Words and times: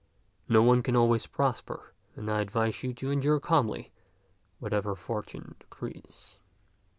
No 0.49 0.63
one 0.63 0.81
can 0.81 0.95
always 0.95 1.27
prosper, 1.27 1.93
and 2.15 2.27
I 2.31 2.41
advise 2.41 2.81
you 2.81 2.91
to 2.91 3.11
endure 3.11 3.39
calmly 3.39 3.91
whatever 4.57 4.95
fortune 4.95 5.53
decrees." 5.59 6.39